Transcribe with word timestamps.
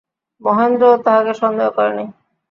মহেন্দ্রও 0.41 0.95
তাহাকে 1.05 1.33
সন্দেহ 1.41 1.67
করে 1.69 1.91
নাই। 1.97 2.07